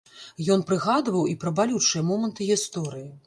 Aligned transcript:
Ён 0.55 0.63
прыгадваў 0.69 1.27
і 1.33 1.37
пра 1.45 1.53
балючыя 1.61 2.03
моманты 2.09 2.51
гісторыі. 2.55 3.07